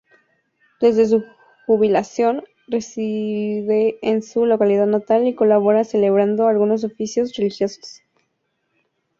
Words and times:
Desde 0.79 1.05
su 1.05 1.23
jubilación, 1.67 2.41
reside 2.65 3.99
en 4.01 4.23
su 4.23 4.47
localidad 4.47 4.87
natal 4.87 5.27
y 5.27 5.35
colabora 5.35 5.83
celebrando 5.83 6.47
algunos 6.47 6.83
oficios 6.83 7.35
religiosos. 7.35 8.01